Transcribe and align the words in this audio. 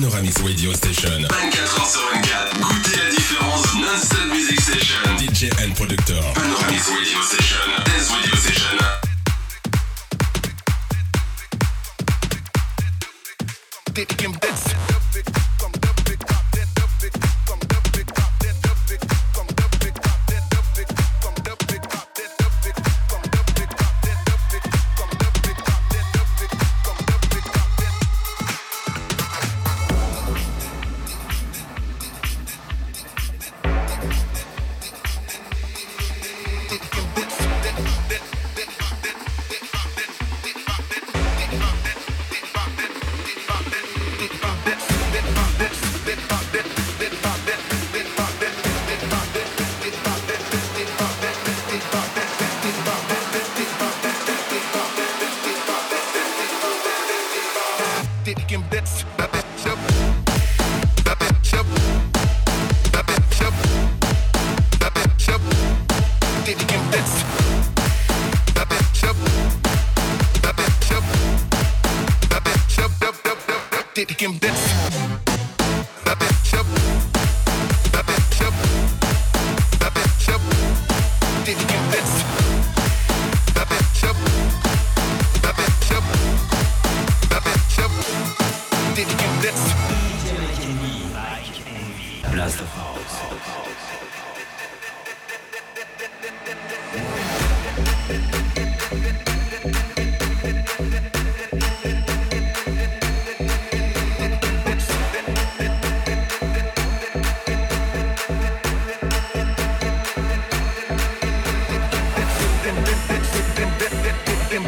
Panoramis 0.00 0.32
Radio 0.42 0.72
Station. 0.72 1.10
24h 1.28 1.92
sur 1.92 2.00
24. 2.14 2.58
Goûtez 2.58 2.96
la 3.04 3.10
différence. 3.10 3.74
Non-stop 3.74 4.32
Music 4.32 4.58
Station. 4.58 4.96
DJ 5.18 5.50
and 5.62 5.74
Producteur. 5.74 6.32
Panoramis 6.32 6.80
Radio 6.88 7.20
Station. 7.22 7.39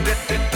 dip, 0.04 0.28
dip. 0.28 0.51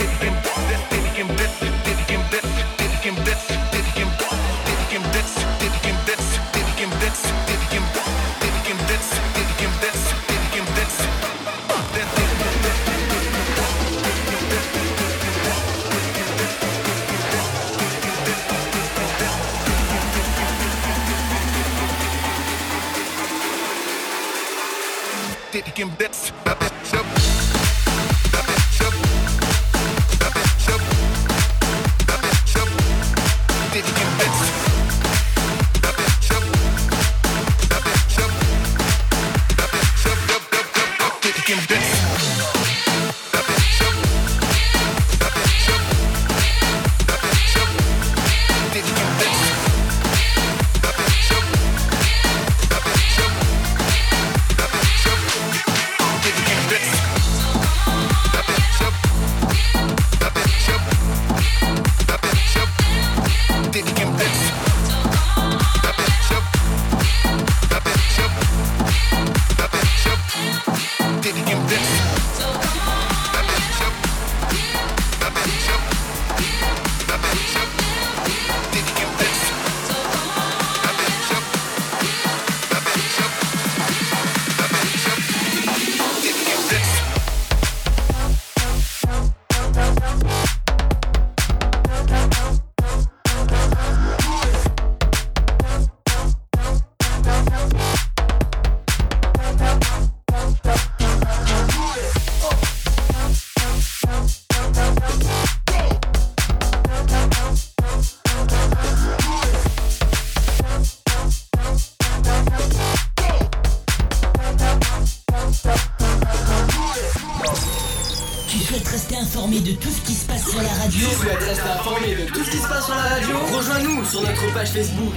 informé 119.47 119.59
de 119.61 119.75
tout 119.77 119.89
ce 119.89 120.01
qui 120.01 120.13
se 120.13 120.25
passe 120.25 120.49
sur 120.49 120.61
la 120.61 120.67
radio. 120.69 120.91
Si 120.91 121.15
tu 121.19 121.25
veux 121.25 121.31
être 121.31 121.69
informé 121.69 122.15
de 122.15 122.25
tout 122.25 122.43
ce 122.43 122.51
qui 122.51 122.57
se 122.57 122.67
passe 122.67 122.85
sur 122.85 122.95
la 122.95 123.01
radio, 123.01 123.37
rejoins-nous 123.55 124.05
sur 124.05 124.21
notre 124.21 124.53
page 124.53 124.71
Facebook. 124.71 125.15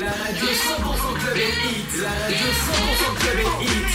La 0.00 0.10
radio 0.10 0.46
100% 0.46 1.18
club 1.20 1.36
et 1.36 1.52
hit. 1.68 2.02
La 2.02 2.08
radio 2.08 2.46
100% 2.46 3.14
club 3.20 3.38
et 3.40 3.64
hit. 3.64 3.88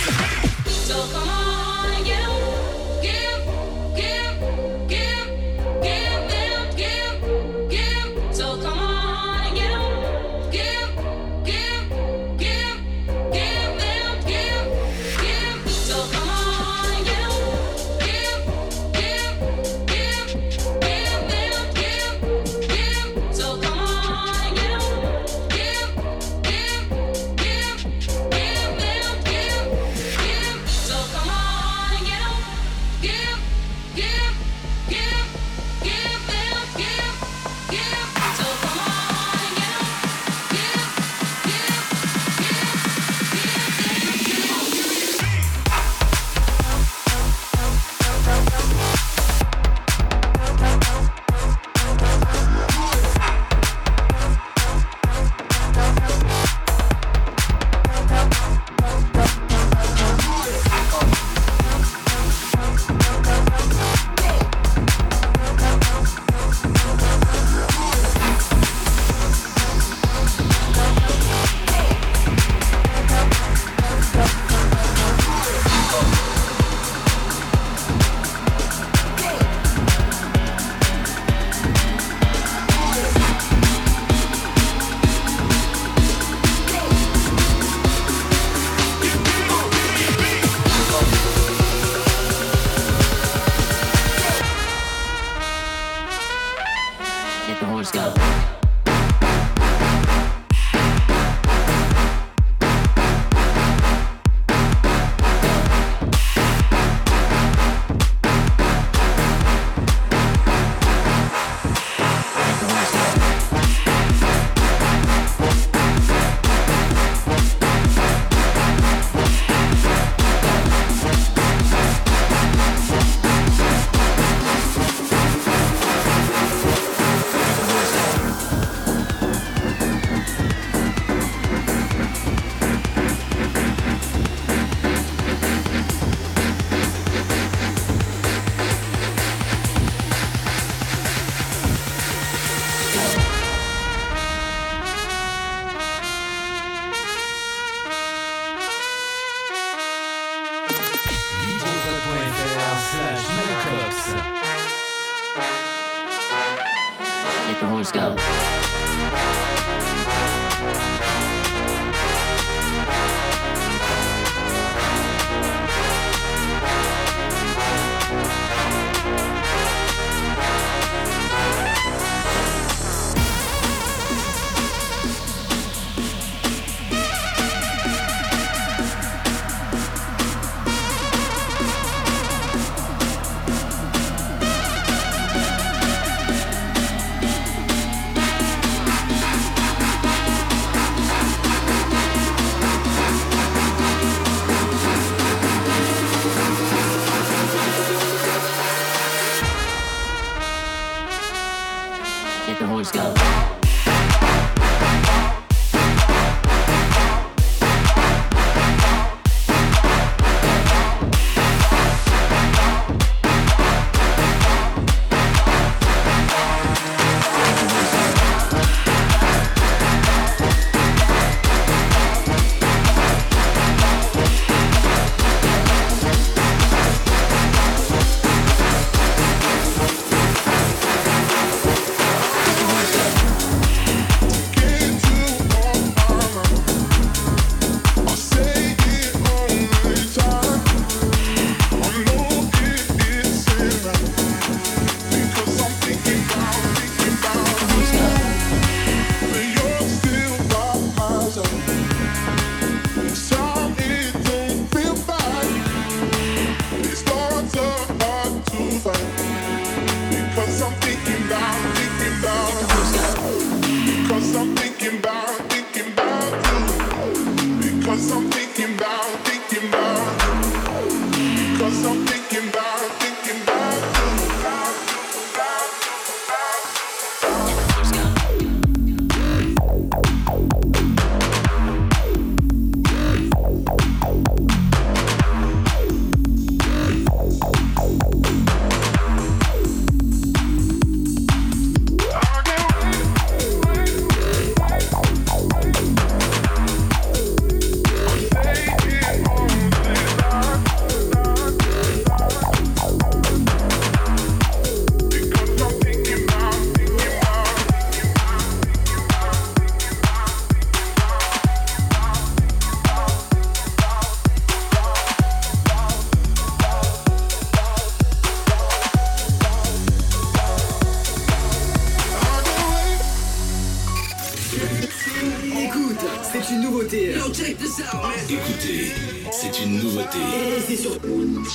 let 202.47 202.59
the 202.59 202.65
horse 202.65 202.91
go. 202.91 203.46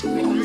Wow. 0.04 0.42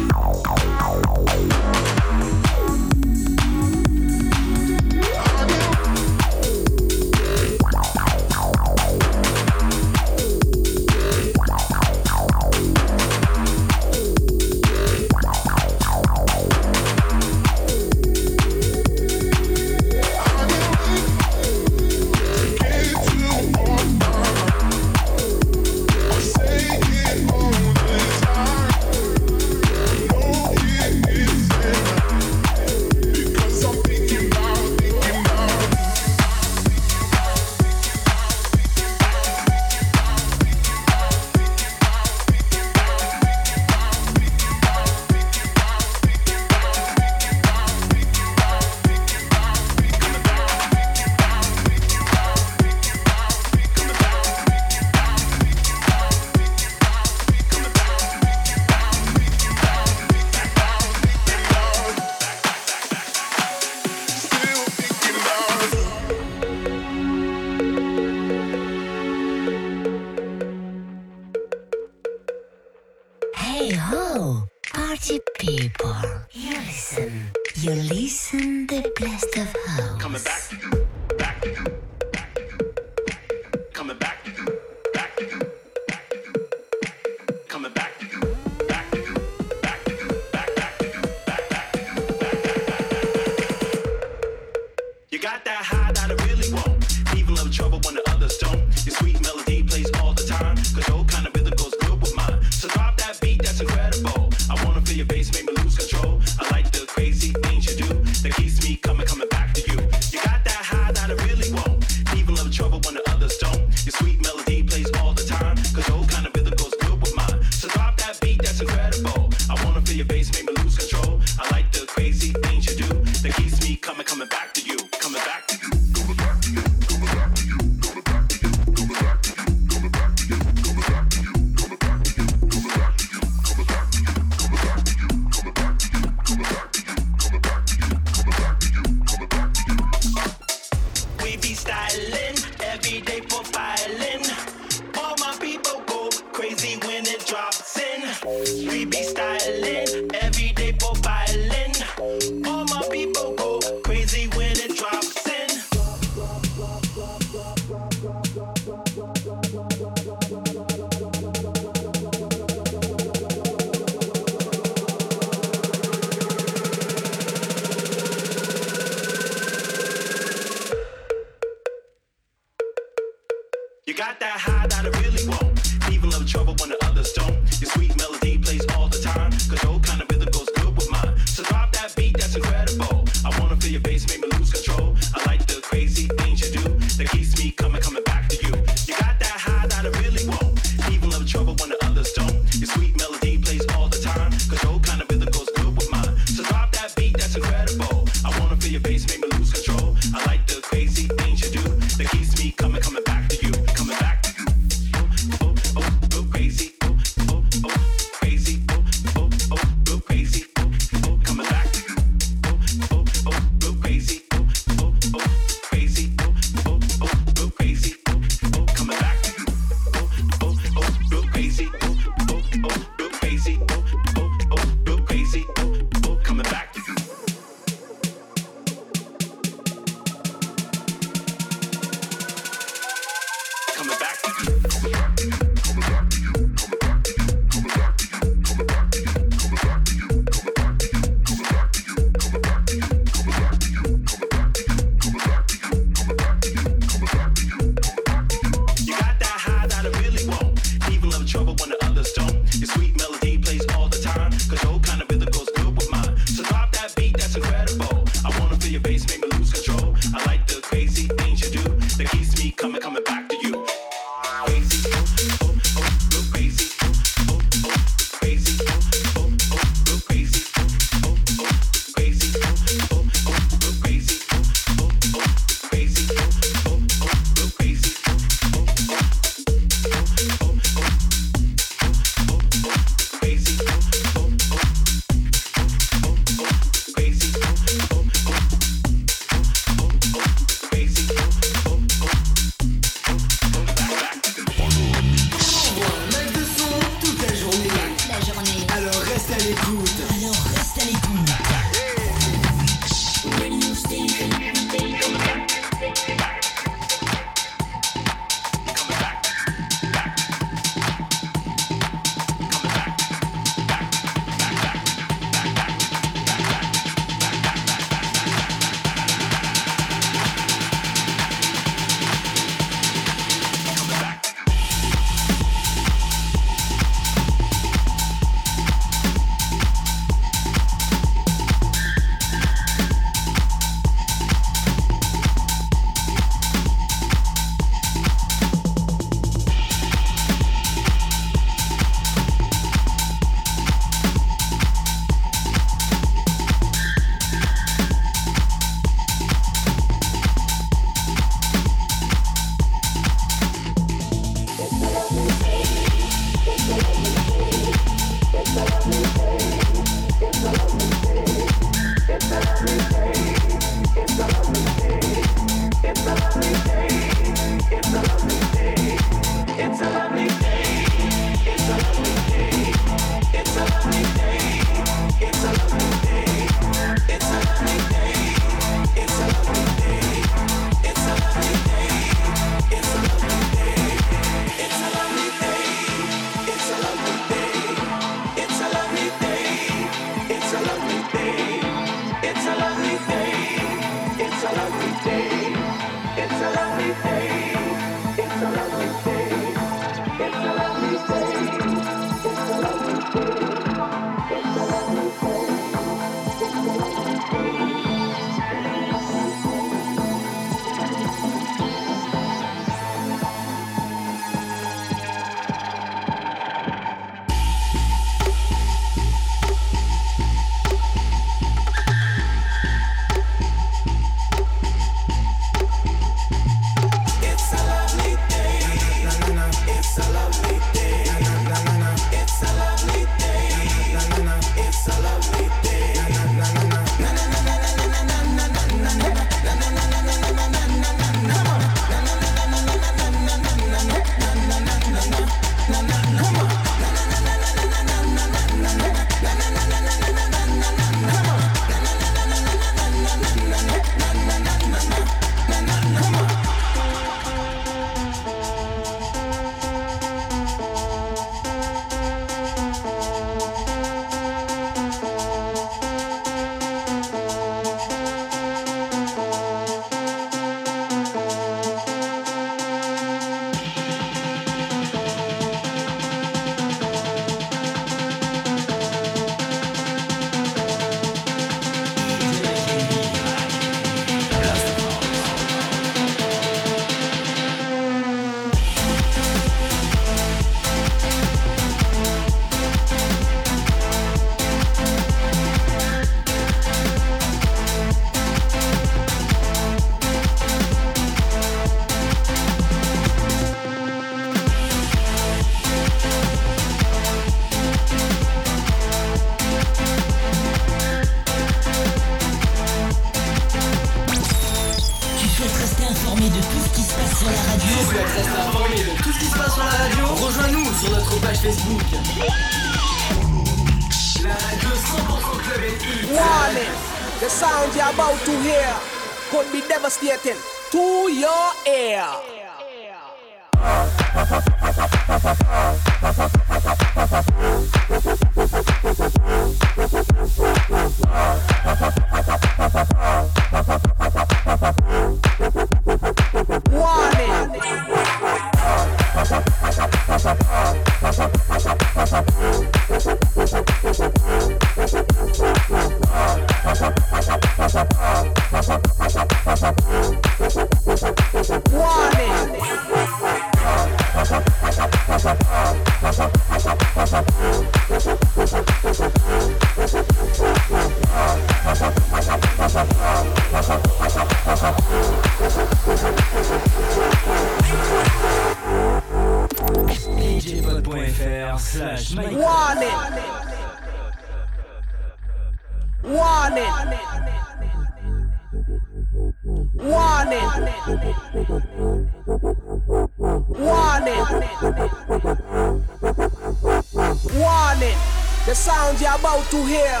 To 599.50 599.66
hear 599.66 600.00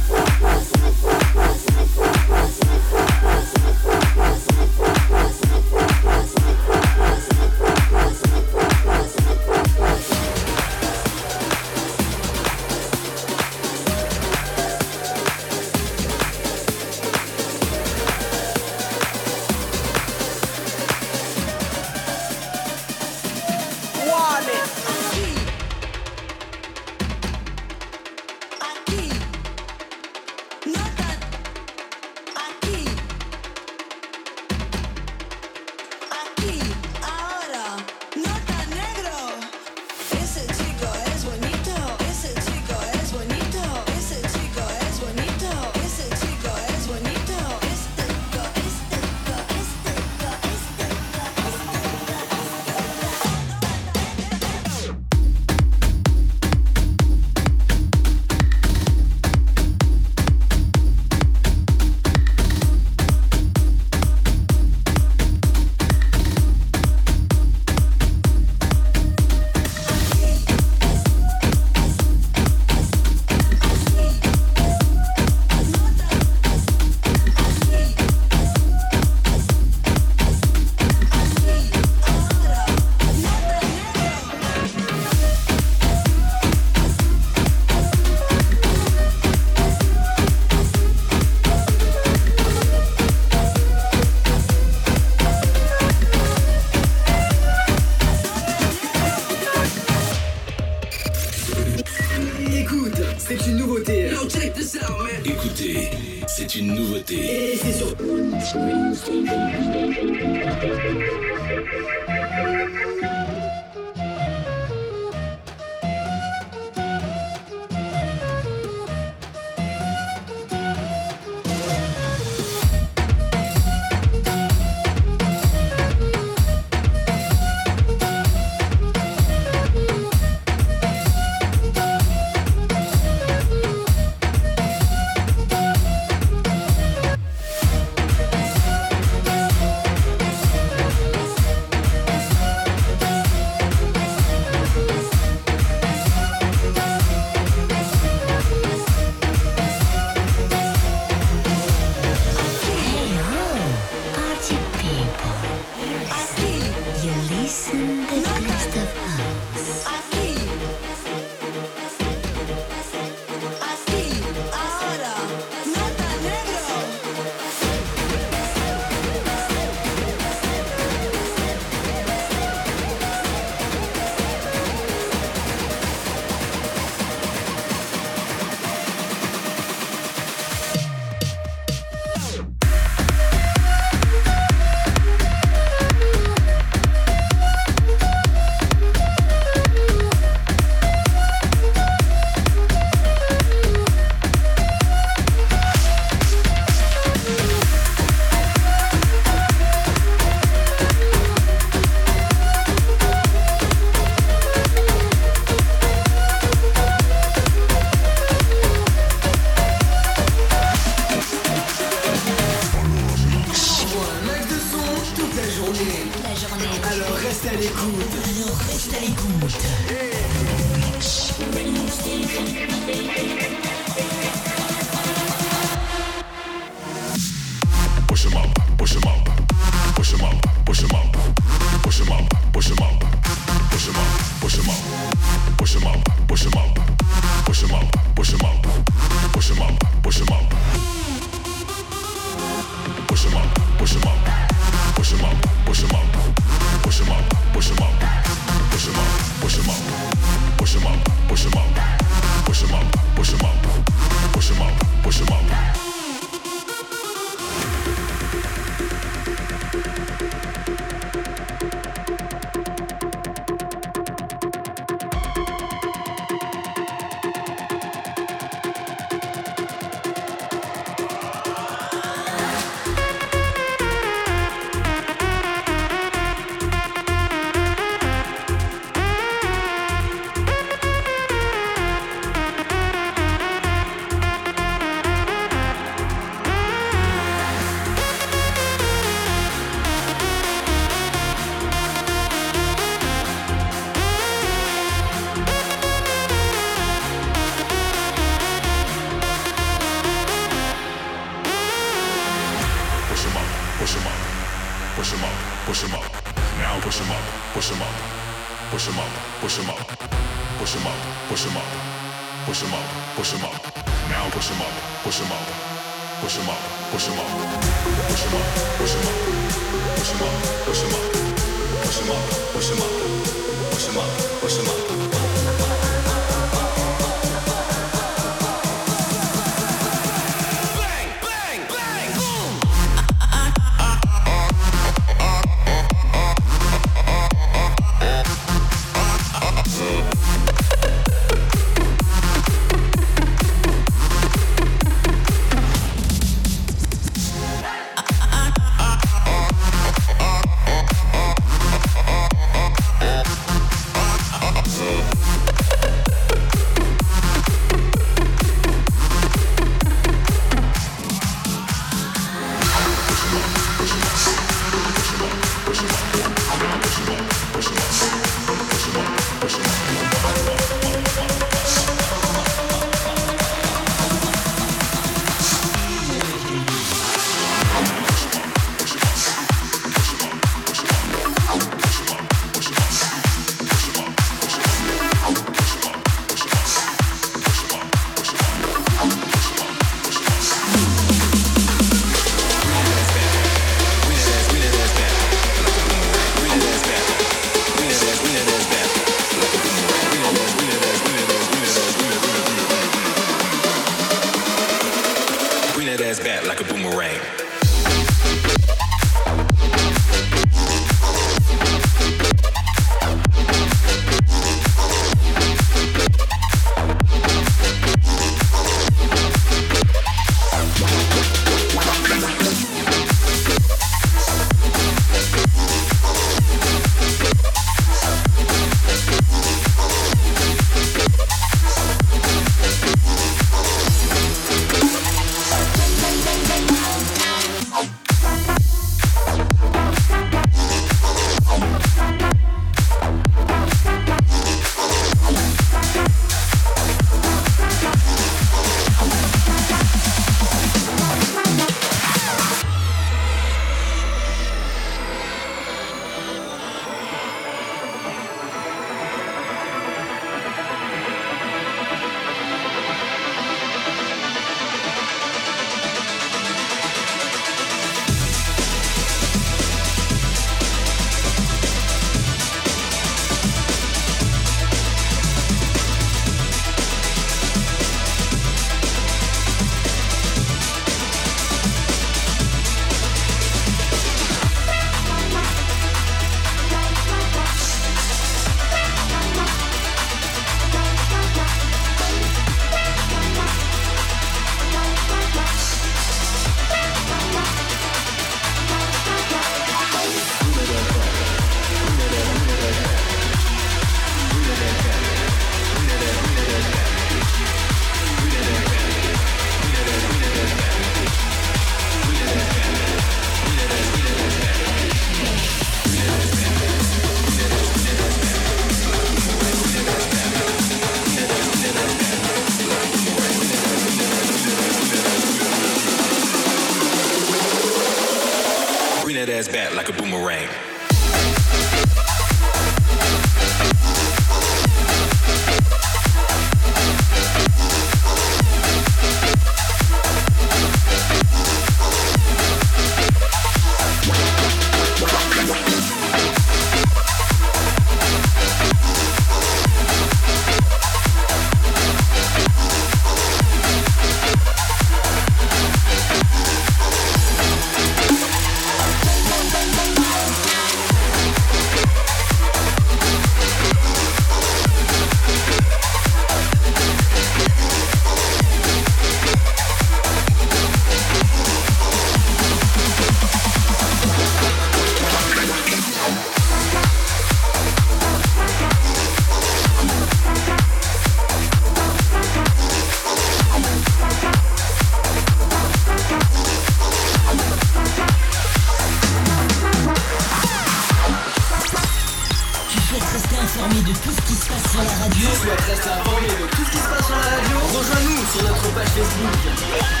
reste 595.71 595.87
informé 595.87 596.27
de 596.27 596.47
tout 596.47 596.65
ce 596.65 596.71
qui 596.71 596.77
se 596.77 596.89
passe 596.89 597.05
sur 597.05 597.15
la 597.15 597.21
radio. 597.21 597.57
Rejoins-nous 597.77 598.25
sur 598.25 598.43
notre 598.43 598.73
page 598.73 598.87
Facebook. 598.89 600.00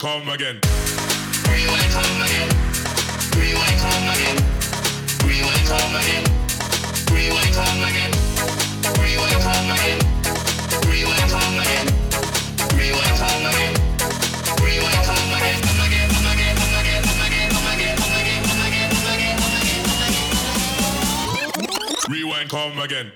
come 0.00 0.28
again. 0.30 0.58
Come 0.62 0.80
again. 2.24 2.48
We 3.36 3.52
will 3.52 3.76
come 3.76 4.08
again. 4.08 4.36
We 5.28 5.42
will 5.44 5.64
come 5.68 5.94
again. 5.94 6.24
We 7.12 7.28
will 7.28 7.52
come 7.52 7.84
again. 7.84 8.12
We 8.96 9.16
will 9.18 9.40
come 9.44 9.68
again. 9.68 9.98
We 10.88 11.04
will 11.04 11.28
come 11.28 11.58
again. 11.60 11.84
We 12.78 12.88
will 12.90 13.12
come 13.12 13.44
again. 13.44 13.74
We 14.64 14.80
will 14.80 15.02
come 15.04 15.34
again. 15.36 15.60
Rewind, 22.08 22.48
come 22.48 22.78
again. 22.80 23.12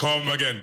come 0.00 0.28
again. 0.28 0.58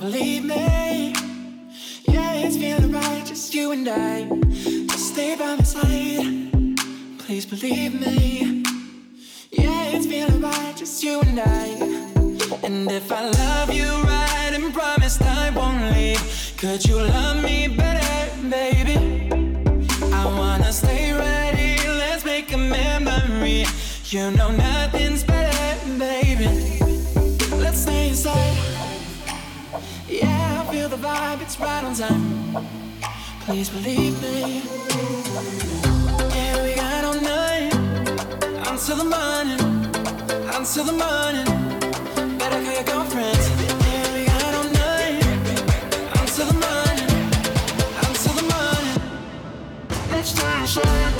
believe 0.00 0.44
me. 0.44 1.12
Yeah, 2.08 2.32
it's 2.32 2.56
feeling 2.56 2.90
right, 2.90 3.22
just 3.24 3.54
you 3.54 3.72
and 3.72 3.86
I. 3.86 4.24
Just 4.88 5.12
stay 5.12 5.36
by 5.36 5.56
my 5.56 5.62
side. 5.62 6.78
Please 7.18 7.44
believe 7.44 8.00
me. 8.00 8.64
Yeah, 9.52 9.94
it's 9.94 10.06
feeling 10.06 10.40
right, 10.40 10.74
just 10.74 11.02
you 11.02 11.20
and 11.20 11.38
I. 11.38 11.66
And 12.64 12.90
if 12.90 13.12
I 13.12 13.28
love 13.28 13.74
you 13.74 13.90
right 14.12 14.52
and 14.54 14.72
promised 14.72 15.20
I 15.22 15.50
won't 15.50 15.94
leave, 15.94 16.22
could 16.56 16.82
you 16.86 16.96
love 16.96 17.42
me 17.42 17.68
better, 17.68 18.48
baby? 18.48 18.96
I 20.12 20.24
wanna 20.24 20.72
stay 20.72 21.12
right 21.12 21.54
here, 21.54 21.92
let's 21.92 22.24
make 22.24 22.50
a 22.52 22.56
memory. 22.56 23.66
You 24.06 24.30
know 24.30 24.50
nothing's 24.50 25.24
better, 25.24 25.98
baby. 25.98 26.80
Let's 27.62 27.82
stay 27.82 28.08
inside 28.08 28.69
the 30.90 30.96
vibe, 30.96 31.40
it's 31.40 31.60
right 31.60 31.84
on 31.84 31.94
time. 31.94 32.66
Please 33.42 33.68
believe 33.70 34.20
me. 34.20 34.62
Yeah, 36.34 36.62
we 36.64 36.74
got 36.74 37.04
all 37.04 37.20
night 37.20 37.72
until 38.66 38.96
the 38.96 39.04
morning, 39.04 39.60
until 40.52 40.84
the 40.84 40.92
morning. 40.92 41.46
Better 42.38 42.60
call 42.64 42.74
your 42.74 42.82
girlfriends. 42.82 43.46
Yeah, 43.86 44.14
we 44.14 44.24
got 44.26 44.54
all 44.54 44.70
night 44.84 45.22
until 46.18 46.46
the 46.46 46.58
morning, 46.66 47.10
until 48.08 48.34
the 48.34 48.46
morning. 48.52 48.98
Let's 50.10 50.34
try 50.34 50.58
and 50.58 50.68
shine. 50.68 51.19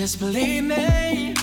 Just 0.00 0.18
believe 0.18 0.64
me, 0.64 1.34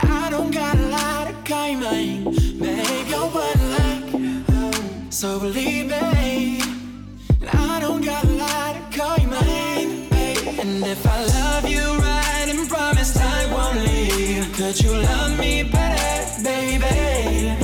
I 0.00 0.28
don't 0.30 0.52
got 0.52 0.78
a 0.78 0.86
lot 0.90 1.26
of 1.28 1.44
claiming. 1.44 2.22
Make 2.56 3.10
your 3.10 3.28
butt 3.32 3.58
like, 3.74 5.12
so 5.12 5.40
believe 5.40 5.86
me, 5.86 6.60
I 7.52 7.78
don't 7.80 8.04
got 8.04 8.22
a 8.22 8.30
lot 8.30 8.76
of 8.76 8.90
claiming. 8.92 10.06
And 10.60 10.86
if 10.86 11.04
I 11.04 11.24
love 11.24 11.68
you 11.68 11.84
right 11.98 12.46
and 12.48 12.68
promise 12.68 13.16
I 13.16 13.52
won't 13.52 13.80
leave, 13.84 14.54
could 14.54 14.80
you 14.80 14.92
love 14.92 15.36
me 15.36 15.64
better, 15.64 16.44
baby? 16.44 17.56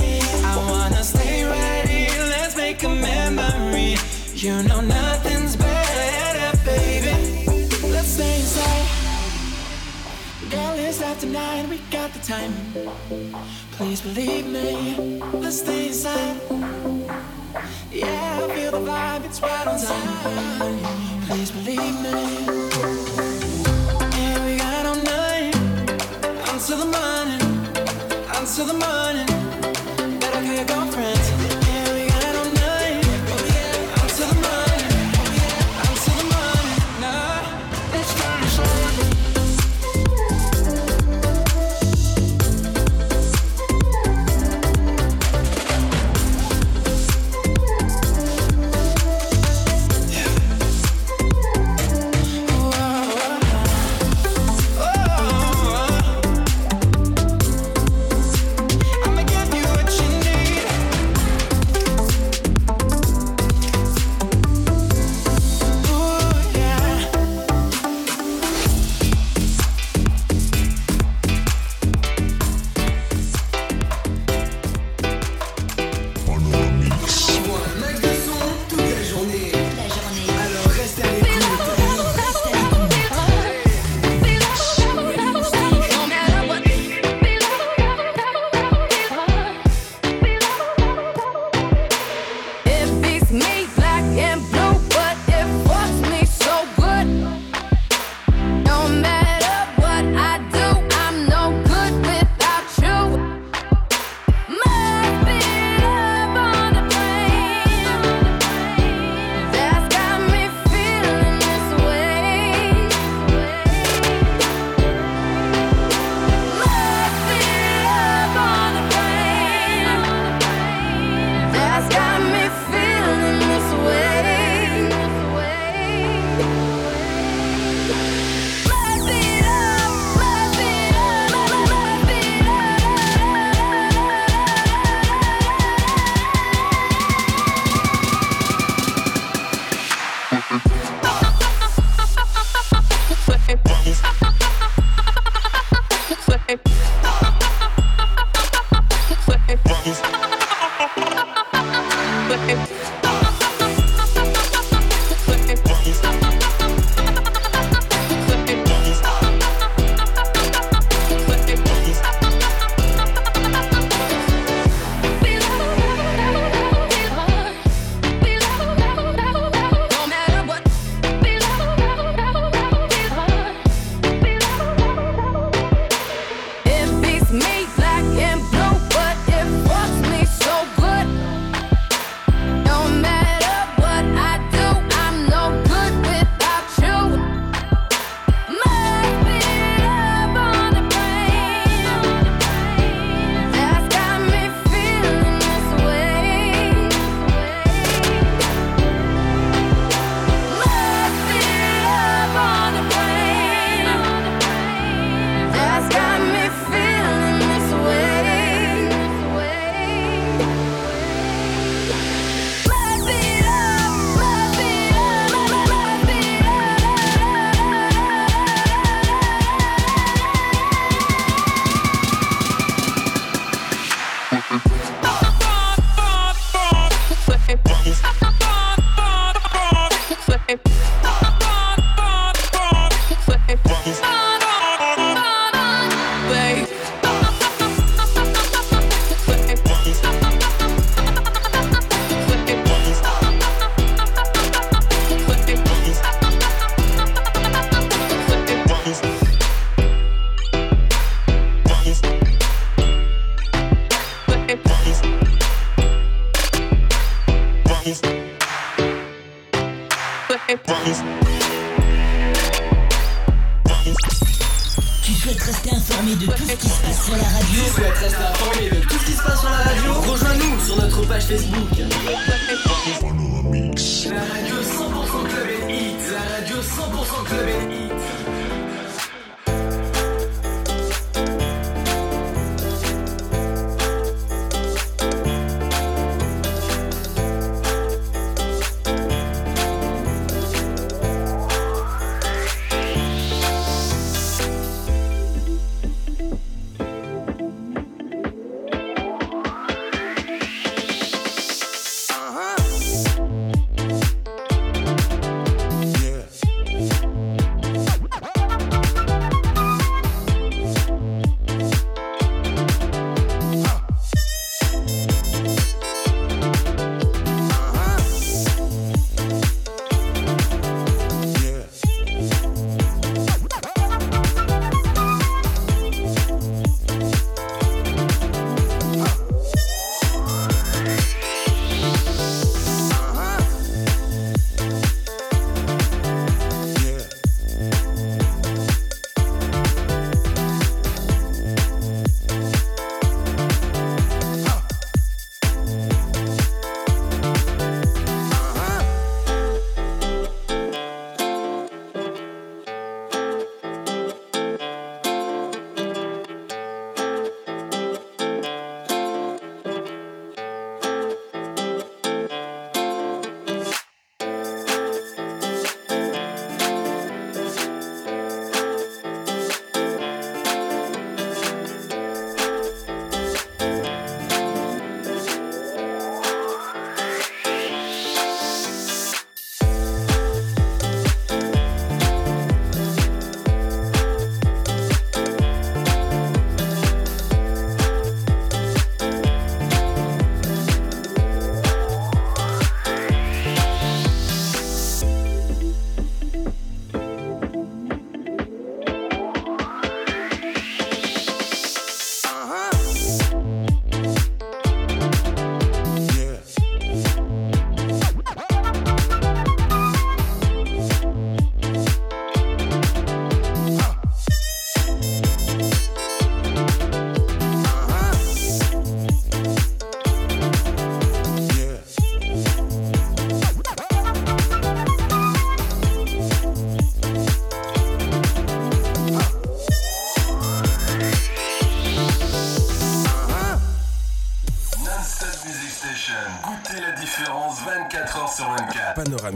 I 0.45 0.57
wanna 0.71 1.05
stay 1.05 1.45
right 1.45 1.89
here, 1.89 2.25
let's 2.35 2.57
make 2.57 2.83
a 2.83 2.89
memory. 2.89 3.95
You 4.35 4.61
know 4.65 4.81
nothing. 4.81 5.20
tonight, 11.21 11.69
we 11.69 11.77
got 11.91 12.11
the 12.15 12.19
time. 12.21 12.53
Please 13.73 14.01
believe 14.01 14.47
me, 14.47 15.21
let's 15.35 15.59
stay 15.59 15.89
inside. 15.89 16.41
Yeah, 17.93 18.41
I 18.43 18.55
feel 18.55 18.71
the 18.71 18.79
vibe, 18.79 19.25
it's 19.27 19.43
right 19.43 19.67
on 19.67 19.79
time. 19.79 20.79
Please 21.27 21.51
believe 21.51 21.95
me. 22.01 22.17
Yeah, 24.17 24.47
we 24.47 24.57
got 24.57 24.87
all 24.87 25.03
night 25.03 25.55
until 26.53 26.79
the 26.79 26.91
morning, 26.99 27.43
until 28.35 28.65
the 28.65 28.79
morning. 28.87 29.30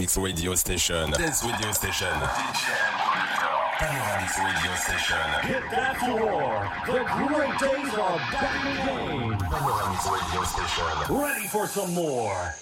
24. 0.07 0.15
Panoramix 0.15 0.19
Radio 0.19 0.55
Station. 0.55 1.11
Dance 1.13 1.45
Radio 1.45 1.73
Station. 1.73 2.09
DJ 3.79 4.39
Radio 4.39 4.75
Station. 4.77 5.17
Hit 5.43 5.63
that 5.71 5.97
floor. 5.99 6.71
The 6.87 7.05
great 7.29 7.59
days 7.59 7.95
are 7.95 8.19
back 8.33 8.65
again. 8.67 9.39
Panoramix 9.39 10.05
Radio 10.13 10.43
Station. 10.45 11.17
Ready 11.17 11.47
for 11.49 11.67
some 11.67 11.95
more. 11.95 12.55